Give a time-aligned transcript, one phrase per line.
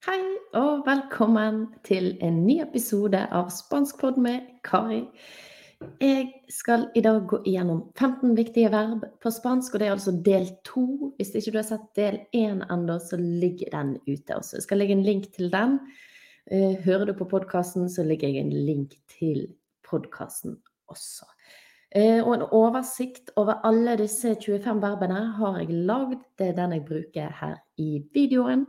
[0.00, 0.22] Hei
[0.56, 5.02] og velkommen til en ny episode av Spanskpod med Kari.
[6.00, 10.14] Jeg skal i dag gå igjennom 15 viktige verb på spansk, og det er altså
[10.24, 11.10] del to.
[11.18, 14.54] Hvis ikke du har sett del én ennå, så ligger den ute også.
[14.56, 15.76] Jeg skal legge en link til den.
[16.48, 19.50] Eh, hører du på podkasten, så legger jeg en link til
[19.84, 20.56] podkasten
[20.88, 21.28] også.
[21.92, 26.24] Eh, og en oversikt over alle disse 25 verbene har jeg lagd.
[26.40, 28.64] Det er den jeg bruker her i videoen.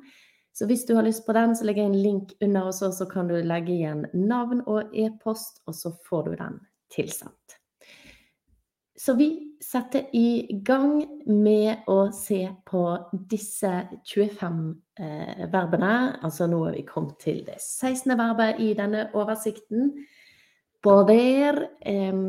[0.53, 3.07] Så hvis du har lyst på den, så legger jeg en link under også, så
[3.09, 6.59] kan du legge igjen navn og e-post, og så får du den
[6.91, 7.57] tilsendt.
[9.01, 12.81] Så vi setter i gang med å se på
[13.31, 13.71] disse
[14.05, 14.59] 25
[14.99, 15.93] eh, verbene.
[16.21, 18.13] Altså nå er vi kommet til det 16.
[18.19, 19.89] verbet i denne oversikten.
[20.85, 21.63] Poder.
[21.81, 22.21] Eh,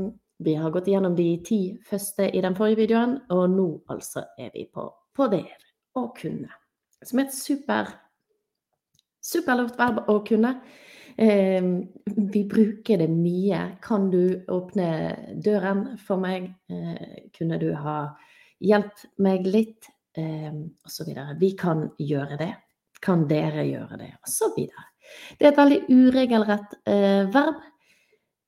[0.42, 4.48] vi har gått gjennom de ti første i den forrige videoen, og nå altså er
[4.54, 5.52] vi på poder
[5.98, 6.48] å kunne.
[7.04, 7.92] Som er et super
[9.22, 10.56] Superlurt verb å kunne.
[11.16, 11.62] Eh,
[12.32, 13.62] vi bruker det mye.
[13.84, 14.88] Kan du åpne
[15.44, 16.50] døren for meg?
[16.70, 18.16] Eh, kunne du ha
[18.62, 19.90] hjulpet meg litt?
[20.18, 21.36] Eh, og så videre.
[21.40, 22.52] Vi kan gjøre det.
[23.02, 24.10] Kan dere gjøre det?
[24.22, 24.88] Og så videre.
[25.38, 27.62] Det er et veldig uregelrett eh, verb.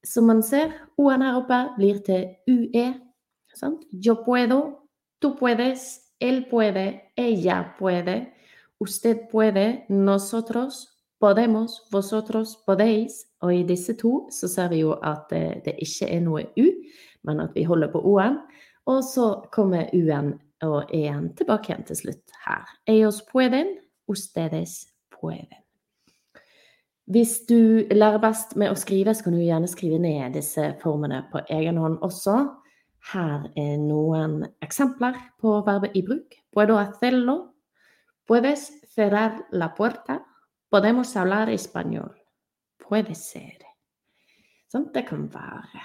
[0.05, 2.89] Som man ser, O-en her oppe blir til UE.
[3.57, 3.87] Sant?
[3.93, 4.89] Yo puedo,
[5.23, 8.35] tú puedes, él puede, ella puede.
[8.81, 10.89] Usted puede, nosotros
[11.21, 13.25] podemos, vosotros podéis.
[13.41, 16.67] Og i disse to så ser vi jo at det, det ikke er noe U,
[17.25, 18.39] men at vi holder på O-en.
[18.87, 22.65] Og så kommer U-en og E-en tilbake igjen til slutt her.
[22.87, 23.77] Ellos pueden,
[24.09, 25.61] ustedes pueden.
[27.05, 31.21] Hvis du lærer best med å skrive, så kan du gjerne skrive ned disse formene
[31.33, 32.39] på egen hånd også.
[33.13, 36.33] Her er noen eksempler på verbet i bruk.
[36.57, 37.37] Puedo hacerlo,
[38.25, 40.25] Puedes cerrar la puerta?
[40.69, 42.15] Podemos hablar español.
[42.79, 43.61] Puede ser.
[44.73, 45.83] Sånn, det kan være.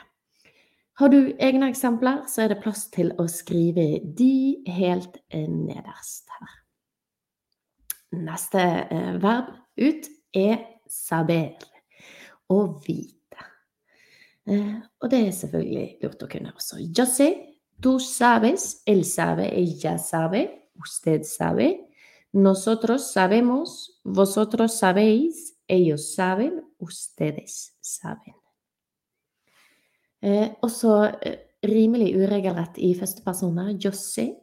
[1.00, 6.56] Har du egne eksempler, så er det plass til å skrive de helt nederst her.
[8.20, 10.58] Neste eh, verb ut er
[10.90, 11.56] saber.
[12.50, 13.46] Å vite.
[14.50, 16.82] Eh, og det er selvfølgelig lurt å kunne også.
[16.82, 17.30] Yo sé,
[17.80, 20.48] tú sabes, él sabe, ella sabe,
[20.82, 21.70] usted sabe.
[22.32, 28.36] Nosotros sabemos, vosotros sabéis, ellos saben, ustedes saben.
[30.22, 33.74] Eh, også eh, rimelig uregelrett i første personer.
[33.80, 34.34] Yo sé.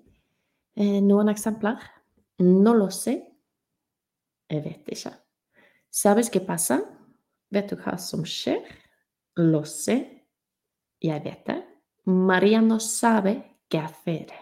[0.76, 1.76] Eh, noen eksempler.
[2.40, 3.20] No lo sé.
[4.50, 5.06] Jeg vet.
[5.90, 6.80] Sabes que pasa?
[7.50, 8.62] Vet du hva som skjer?
[9.36, 9.98] Lo sé.
[11.02, 11.62] Jeg vet det.
[12.06, 14.32] Maria no sabe qué hacer.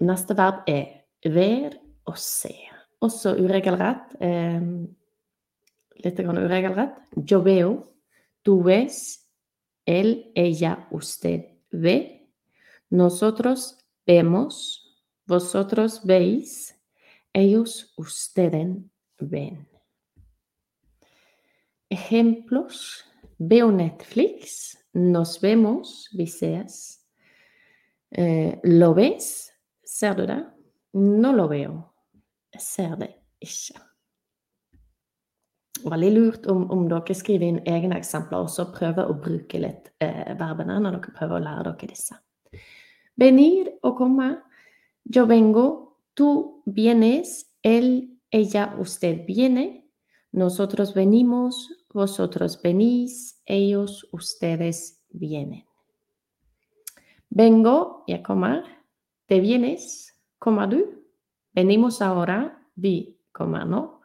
[0.00, 1.76] Neste verb er ver
[2.06, 2.54] og se.
[3.00, 4.16] Også uregelrett.
[4.20, 4.60] Eh,
[6.04, 6.96] litt uregelrett.
[7.16, 7.72] Yo veo,
[8.42, 9.20] tú ves,
[9.86, 12.28] él, ella, usted ve.
[12.90, 14.86] Nosotros vemos,
[15.26, 16.74] vosotros veis,
[17.32, 18.76] ellos, ustedes
[19.18, 19.66] ven.
[21.88, 23.04] Ejemplos.
[23.42, 27.06] Veo Netflix, nos vemos, vi ses.
[28.10, 30.52] Eh, lo ves, ser?
[30.94, 31.76] No lo veo.
[32.58, 33.78] Ser det ikke.
[35.80, 39.92] Veldig lurt om, om dere skriver inn egne eksempler, og så prøver å bruke litt
[40.02, 42.18] eh, verbene når dere prøver å lære dere disse.
[43.20, 44.34] Venir å komme.
[45.04, 45.96] Yo vengo.
[46.14, 47.46] Tú vienes.
[47.62, 49.84] Él, ella, usted viene.
[50.32, 51.68] Nosotros venimos.
[51.94, 53.40] Vosotros venís.
[53.46, 55.64] Ellos, ustedes vienen.
[57.30, 58.64] Vengo, jeg kommer.
[59.28, 60.09] Te vienes.
[60.40, 60.86] Kommer du?
[61.54, 62.50] Venimos ahora.
[62.74, 64.00] Vi kommer nå.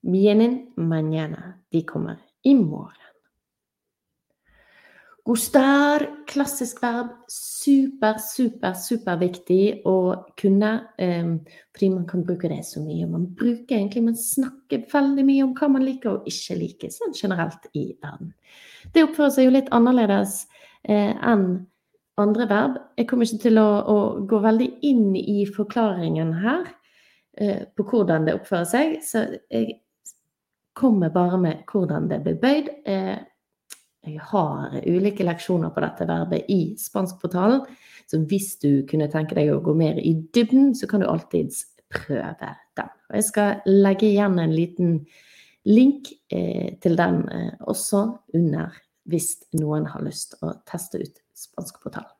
[0.00, 1.58] Vienen mañana.
[1.68, 3.02] De kommer i morgen.
[5.24, 9.96] Gustar, klassisk verb, super, super, superviktig å
[10.38, 10.70] kunne.
[10.98, 11.36] Um,
[11.74, 13.06] fordi man kan bruke det så mye.
[13.10, 17.14] Man bruker egentlig, man snakker veldig mye om hva man liker og ikke liker, sånn
[17.18, 18.34] generelt i verden.
[18.94, 20.44] Det oppfører seg jo litt annerledes
[20.86, 21.48] eh, enn
[22.20, 22.78] andre verb.
[22.98, 23.98] Jeg kommer ikke til å, å
[24.28, 26.66] gå veldig inn i forklaringen her
[27.38, 29.78] eh, på hvordan det oppfører seg, så jeg
[30.76, 32.70] kommer bare med hvordan det blir bøyd.
[32.88, 33.16] Eh,
[34.02, 37.62] jeg har ulike leksjoner på dette verbet i Spanskportalen,
[38.10, 41.64] så hvis du kunne tenke deg å gå mer i dybden, så kan du alltids
[41.92, 42.34] prøve
[42.76, 42.90] den.
[43.08, 44.96] Og jeg skal legge igjen en liten
[45.68, 48.74] link eh, til den eh, også under
[49.10, 52.10] hvis noen har lyst å teste ut spanskportalen.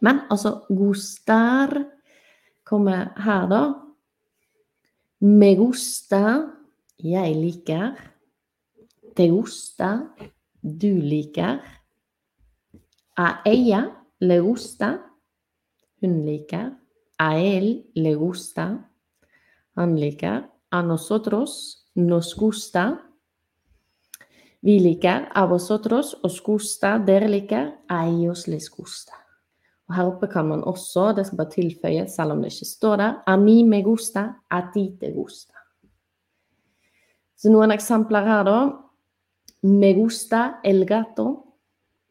[0.00, 1.72] Men altså gustar
[2.64, 3.62] kommer her, da.
[5.24, 6.50] Me gusta,
[6.98, 7.94] jeg liker.
[9.16, 9.90] Te gusta,
[10.62, 11.60] du liker.
[13.16, 13.84] A ella
[14.20, 14.98] le gusta,
[16.02, 16.72] hun liker.
[17.18, 18.66] A él le gusta,
[19.76, 20.50] han liker.
[20.70, 22.98] A nosotros nos gusta,
[24.64, 25.28] liker.
[25.34, 27.72] A vosotros os gusta, dere liker.
[27.88, 29.12] A ellos les gusta.
[29.88, 32.96] Og her oppe kan man også, det skal bare tilføye, selv om det ikke står
[32.96, 35.52] der, a mi me gusta, a ti te gusta.
[37.36, 38.58] Så noen eksempler her, da.
[39.68, 41.26] Me gusta el gato.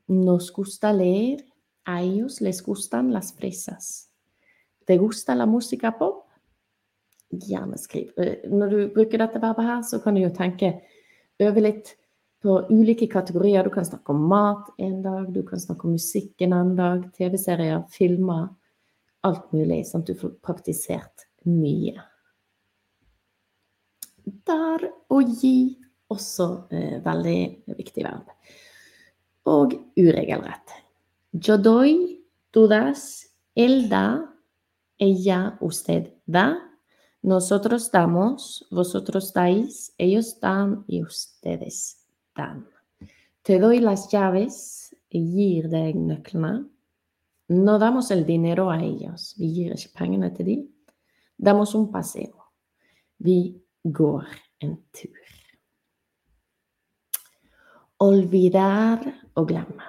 [0.07, 1.41] Nos gusta leer.
[1.85, 4.09] A ellos les gustan las frisas.
[4.85, 6.27] Te gusta la música pop?
[7.31, 8.13] Gjerne skriv.
[8.51, 10.75] Når du bruker dette verbet her, så kan du jo tenke
[11.41, 11.95] Øve litt
[12.43, 13.63] på ulike kategorier.
[13.63, 17.05] Du kan snakke om mat en dag, du kan snakke om musikk en annen dag,
[17.15, 18.49] TV-serier, filmer.
[19.23, 21.95] Alt mulig, sånn at du får praktisert mye.
[24.23, 25.79] Der å gi
[26.11, 27.39] også eh, veldig
[27.79, 28.27] viktig verb.
[29.47, 30.75] Og uregelrett.
[31.39, 32.19] Yo doy,
[33.55, 34.05] elda,
[34.99, 36.47] ella, usted da.
[37.23, 42.02] Nosotros damos, vosotros dais, ellos dan y ustedes
[43.41, 44.95] Te doy las llaves.
[47.47, 49.35] No damos el dinero a ellos.
[51.37, 52.53] Damos un paseo.
[54.59, 55.11] En tur.
[57.97, 58.99] Olvidar
[59.35, 59.83] og glemme.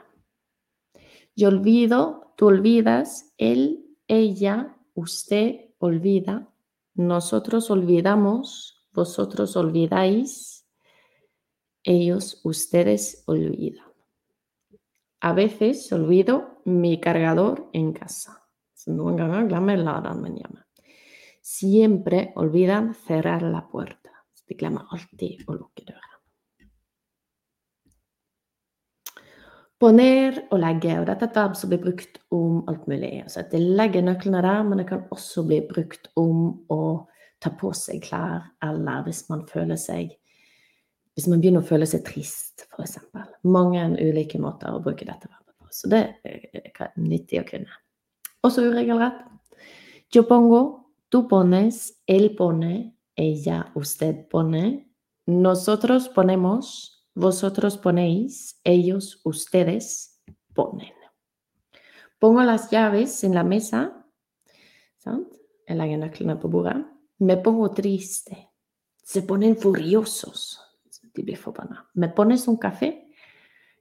[1.37, 6.49] Yo olvido, tú olvidas, él, ella, usted olvida,
[6.95, 10.54] nosotros olvidamos, vosotros olvidáis,
[11.85, 13.87] ellos, ustedes olvidan.
[15.21, 18.41] A veces olvido mi cargador en casa.
[21.41, 24.11] Siempre olvidan cerrar la puerta.
[29.81, 33.23] Poner og legge, og dette er et verb som blir brukt om alt mulig.
[33.25, 36.83] Altså at det legger nøklene der, men det kan også bli brukt om å
[37.43, 40.15] ta på seg klær, eller hvis man føler seg
[41.15, 42.99] hvis man begynner å føle seg trist, f.eks.
[43.47, 45.69] Mange ulike måter å bruke dette verbet på.
[45.71, 47.71] Så det er nyttig å kunne.
[48.45, 49.23] Også uregelrett.
[50.15, 50.61] Yo pongo,
[51.11, 54.65] tú pones, él pone, ella, usted pone.
[55.31, 56.75] Nosotros ponemos,
[57.15, 60.19] vosotros ponéis, ellos, ustedes
[60.55, 60.93] ponen.
[62.19, 63.87] Pongo las llaves en la mesa.
[64.99, 65.31] Sant?
[65.65, 66.77] Jeg legger nøklene på bordet.
[67.23, 68.37] Me pongo triste.
[69.05, 70.55] Se ponen furiosos
[71.15, 71.85] de blir forbanna.
[71.95, 72.93] Me pones un café.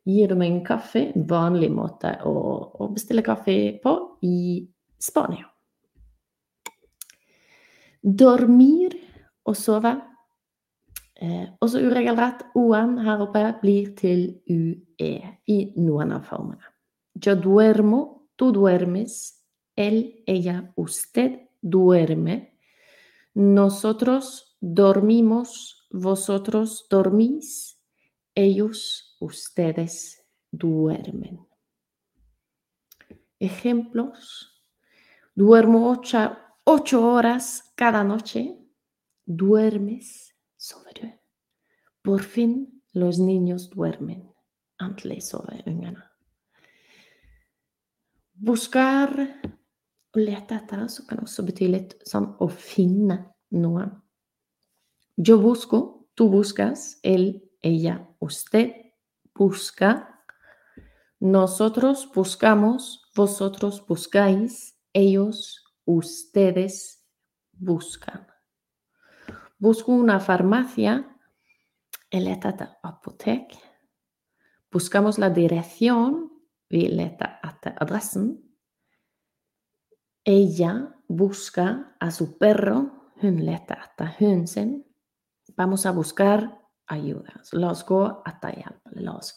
[0.04, 2.34] Gir du meg en kaffe, en vanlig måte å,
[2.84, 3.94] å bestille kaffe på
[4.28, 4.60] i
[5.00, 5.48] Spania.
[8.04, 8.98] Dormir
[9.48, 9.94] og sove.
[11.24, 12.44] Eh, også uregelrett.
[12.60, 15.14] O-en her oppe blir til UE
[15.48, 16.68] i noen av formene.
[17.16, 19.16] Yo duermo, tú duermes,
[19.78, 22.42] él, ella, usted duerme.
[23.36, 27.80] Nosotros dormimos, vosotros dormís,
[28.36, 31.48] ellos, ustedes duermen.
[33.40, 34.64] Ejemplos.
[35.36, 38.58] Duermo ocho, horas cada noche.
[39.26, 41.22] Duermes, sobre.
[42.02, 44.34] Por fin los niños duermen.
[44.78, 45.64] Antle sobre
[48.34, 49.28] Buscar
[50.14, 51.94] og lete etter så kan også bety litt.
[55.16, 58.74] Yo busco, tú buscas, él, ella, usted
[59.36, 60.24] busca.
[61.20, 67.06] Nosotros buscamos, vosotros buscáis, ellos, ustedes
[67.52, 68.28] buscan.
[69.60, 71.16] Busco una farmacia,
[72.10, 73.56] el leter apotek.
[74.72, 76.32] Buscamos la dirección,
[76.70, 78.58] vi leter etter adressen.
[80.26, 84.93] Ella busca a su perro, hun sin.
[85.58, 86.50] Vamos a buscar
[86.88, 87.42] ayuda.
[87.54, 88.82] La oss gå etter hjelp.
[89.02, 89.34] La oss.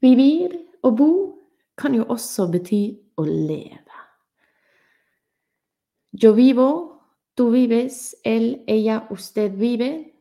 [0.00, 1.10] Vivir og bo
[1.76, 3.06] kan jo også bety.
[6.12, 7.00] Yo vivo,
[7.34, 10.12] tú vives, él, ella, usted vive,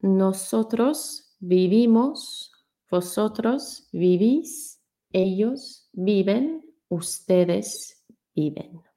[0.00, 2.52] nosotros vivimos,
[2.90, 4.80] vosotros vivís,
[5.12, 8.02] ellos viven, ustedes
[8.34, 8.87] viven.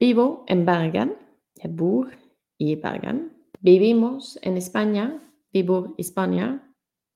[0.00, 1.14] Vivo en Bergen.
[1.62, 2.10] Jeg bor
[2.58, 3.30] i Bergen.
[3.60, 5.10] Vivimos en España.
[5.52, 6.58] Vi bor i Spania.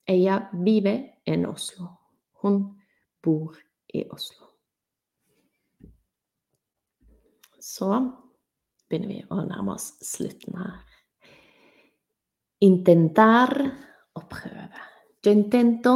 [0.07, 1.87] Ella vive en Oslo.
[2.43, 2.81] Hun
[3.23, 3.57] bor
[3.89, 4.55] i Oslo.
[7.65, 7.89] så
[8.89, 9.77] begynner vi å nærme.
[12.65, 13.53] Intentar
[14.15, 14.83] å prøve.
[15.25, 15.95] Yo intento,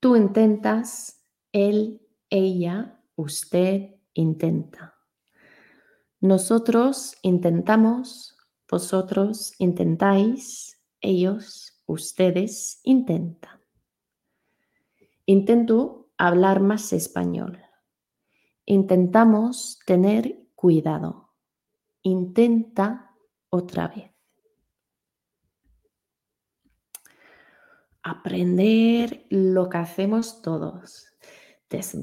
[0.00, 0.94] tú intentas,
[1.52, 1.98] él,
[2.30, 2.80] ella,
[3.20, 3.84] usted
[4.14, 4.97] intenta.
[6.20, 8.36] Nosotros intentamos,
[8.68, 13.60] vosotros intentáis, ellos, ustedes intentan.
[15.26, 17.60] Intento hablar más español.
[18.64, 21.30] Intentamos tener cuidado.
[22.02, 23.14] Intenta
[23.50, 24.10] otra vez.
[28.02, 31.08] Aprender lo que hacemos todos.
[31.68, 32.00] Det som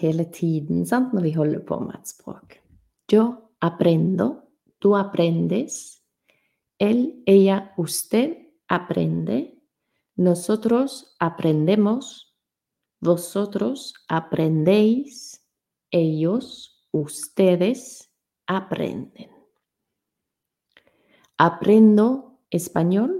[0.00, 1.12] hele tiden sant?
[1.12, 2.61] når vi.
[3.12, 6.02] Yo aprendo, tú aprendes,
[6.78, 9.62] él, ella, usted aprende,
[10.16, 12.34] nosotros aprendemos,
[13.00, 15.44] vosotros aprendéis,
[15.90, 18.10] ellos, ustedes
[18.46, 19.28] aprenden.
[21.36, 23.10] Aprendo español.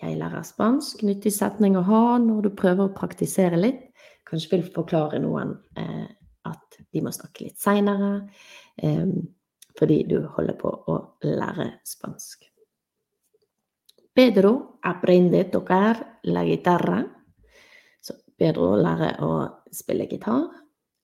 [0.00, 1.02] Jeg lærer spansk.
[1.02, 3.82] Nyttig setning å ha når du prøver å praktisere litt.
[4.24, 6.08] Kanskje vil forklare noen eh,
[6.92, 8.28] de må snakke litt seinere,
[8.82, 9.06] eh,
[9.78, 12.50] fordi du holder på å lære spansk.
[14.14, 17.04] Pedro aprende tocar la guitarra.
[18.02, 19.32] Så Pedro lærer å
[19.72, 20.48] spille gitar.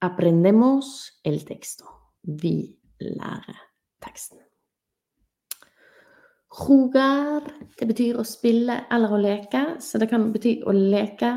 [0.03, 1.87] Aprendemos el texto.
[2.23, 3.63] Vi lærer
[4.05, 4.43] teksten.
[6.57, 7.45] Jugar,
[7.77, 11.33] det betyr å spille eller å leke, så det kan bety å leke.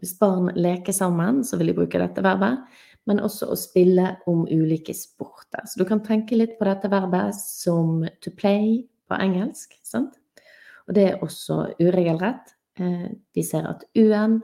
[0.00, 2.64] Hvis barn leker sammen, så vil de bruke dette verbet,
[3.06, 5.64] men også å spille om ulike sporter.
[5.66, 10.18] Så du kan tenke litt på dette verbet som to play på engelsk, sant?
[10.86, 12.54] Og det er også uregelrett.
[12.76, 14.40] Vi ser at u-en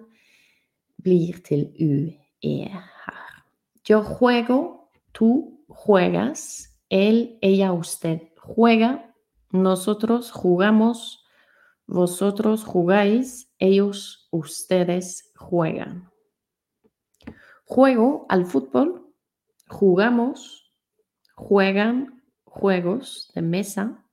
[1.02, 3.32] blir til ue her.
[3.88, 9.00] Yo juego, tú juegas, él, ella, usted juega,
[9.52, 11.26] Nosotros jugamos,
[11.86, 16.11] vosotros jugáis, ellos, ustedes juegan.
[17.72, 19.14] Juego al fútbol,
[19.66, 20.70] jugamos,
[21.34, 24.04] juegan juegos de mesa.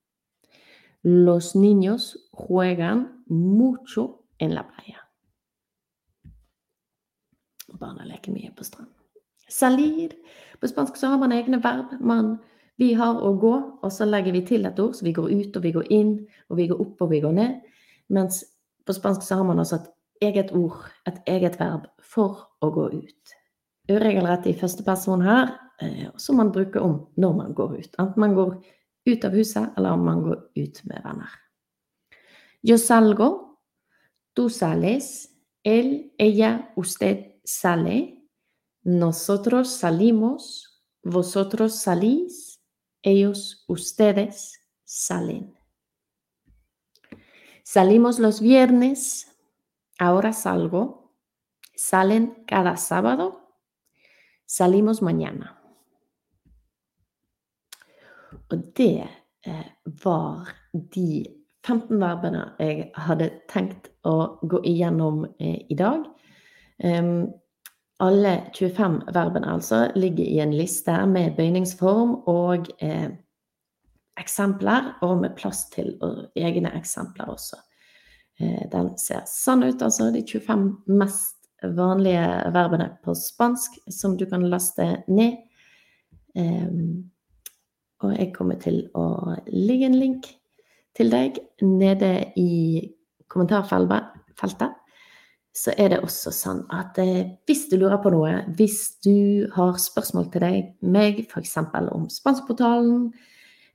[1.02, 5.10] Los niños juegan mucho en la playa.
[7.68, 8.96] Barna leker mye på strand.
[9.48, 10.16] Salir.
[10.60, 12.00] På spansk så har man egne verb.
[12.00, 12.38] Man
[12.80, 15.58] vi har å gå, og så legger vi til et ord, så vi går ut
[15.60, 16.14] og vi går inn,
[16.48, 17.58] og vi går opp og vi går ned.
[18.16, 18.46] Mens
[18.88, 22.88] på spansk så har man altså et eget ord, et eget verb, for å gå
[23.02, 23.39] ut.
[23.90, 27.96] Uregelrett i første person her, eh, som man bruker om når man går ut.
[28.00, 28.56] Enten man går
[29.10, 31.30] ut av huset, eller om man går ut med venner.
[32.62, 33.58] Yo salgo,
[34.36, 35.30] tú sales,
[35.64, 38.20] él, ella, usted sale,
[38.84, 40.66] nosotros salimos,
[41.04, 42.60] vosotros salís,
[43.02, 45.56] ellos, ustedes salen.
[47.64, 49.28] Salimos los viernes,
[50.00, 51.14] ahora salgo.
[51.76, 53.49] Salen cada sábado.
[54.50, 55.48] Salimos mañana.
[58.50, 59.08] Og det
[59.46, 59.66] eh,
[60.04, 61.26] var de
[61.68, 66.08] 15 verbene jeg hadde tenkt å gå igjennom eh, i dag.
[68.00, 73.10] Alle 25 verbene altså ligger i en liste med bøyningsform og eh,
[74.18, 75.94] eksempler, og med plass til
[76.36, 77.60] egne eksempler også.
[78.40, 82.26] Den ser sånn ut, altså de 25 mest vanlige
[82.56, 85.38] verbene på spansk som du kan laste ned.
[88.00, 90.30] Og jeg kommer til å legge en link
[90.96, 92.86] til deg nede i
[93.28, 94.80] kommentarfeltet
[95.60, 99.80] så er det også sånn at eh, hvis du lurer på noe, hvis du har
[99.82, 101.58] spørsmål til deg, meg f.eks.
[101.90, 103.10] om Spanskportalen,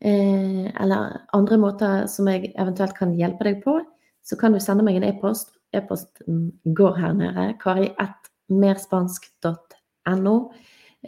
[0.01, 3.81] eh, eller andre måter som jeg eventuelt kan hjelpe deg på,
[4.25, 5.53] så kan du sende meg en e-post.
[5.75, 7.55] E-posten går her nede.
[7.63, 10.53] kari1merspansk.no.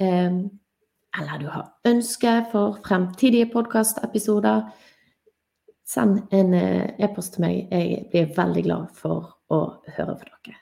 [0.01, 0.33] Eh,
[1.21, 4.63] eller du har ønske for fremtidige podkastepisoder,
[5.87, 7.69] send en eh, e-post til meg.
[7.71, 9.61] Jeg blir veldig glad for å
[9.97, 10.61] høre fra dere.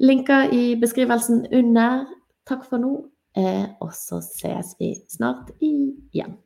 [0.00, 2.04] Linker i beskrivelsen under.
[2.46, 2.92] Takk for nå,
[3.36, 6.36] eh, og så ses vi snart igjen.